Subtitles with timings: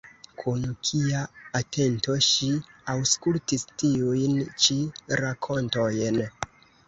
[0.41, 1.19] Kun kia
[1.59, 2.49] atento ŝi
[2.95, 4.79] aŭskultis tiujn ĉi
[5.23, 6.19] rakontojn!